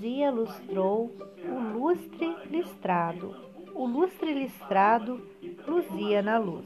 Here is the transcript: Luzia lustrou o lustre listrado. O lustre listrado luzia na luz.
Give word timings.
Luzia 0.00 0.30
lustrou 0.30 1.14
o 1.44 1.78
lustre 1.78 2.34
listrado. 2.50 3.36
O 3.74 3.84
lustre 3.86 4.32
listrado 4.32 5.20
luzia 5.68 6.22
na 6.22 6.38
luz. 6.38 6.64